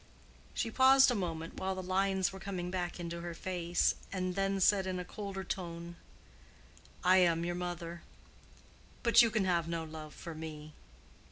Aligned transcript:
She 0.55 0.71
paused 0.71 1.11
a 1.11 1.13
moment 1.13 1.59
while 1.59 1.75
the 1.75 1.83
lines 1.83 2.33
were 2.33 2.39
coming 2.39 2.71
back 2.71 2.99
into 2.99 3.21
her 3.21 3.35
face, 3.35 3.93
and 4.11 4.33
then 4.33 4.59
said 4.59 4.87
in 4.87 4.97
a 4.97 5.05
colder 5.05 5.43
tone, 5.43 5.95
"I 7.03 7.17
am 7.17 7.45
your 7.45 7.53
mother. 7.53 8.01
But 9.03 9.21
you 9.21 9.29
can 9.29 9.45
have 9.45 9.67
no 9.67 9.83
love 9.83 10.15
for 10.15 10.33
me." 10.33 10.73